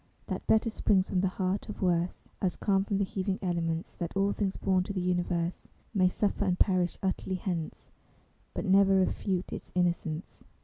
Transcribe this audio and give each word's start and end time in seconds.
That 0.25 0.47
Better 0.47 0.71
springs 0.71 1.07
from 1.09 1.21
the 1.21 1.27
heart 1.27 1.69
of 1.69 1.83
Worse, 1.83 2.27
As 2.41 2.55
calm 2.55 2.83
from 2.83 2.97
the 2.97 3.03
heaving 3.03 3.37
elements; 3.43 3.93
That 3.97 4.17
all 4.17 4.31
things 4.33 4.57
born 4.57 4.83
to 4.85 4.93
the 4.93 4.99
Universe 4.99 5.67
May 5.93 6.09
suffer 6.09 6.43
and 6.43 6.57
perish 6.57 6.97
utterly 7.03 7.35
hence, 7.35 7.91
But 8.55 8.65
never 8.65 8.95
refute 8.95 9.53
its 9.53 9.71
Innocence. 9.75 10.41